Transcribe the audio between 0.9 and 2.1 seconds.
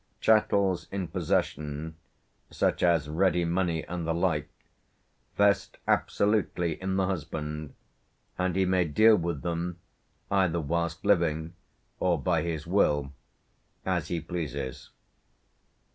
in possession,